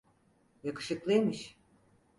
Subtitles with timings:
[0.63, 1.57] Yakışıklıymış.